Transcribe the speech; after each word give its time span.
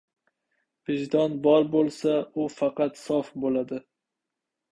•Vijdon 0.89 1.35
bor 1.47 1.67
bo‘lsa, 1.75 2.15
u 2.41 2.47
faqat… 2.55 2.99
sof 3.03 3.31
bo‘ladi. 3.45 3.81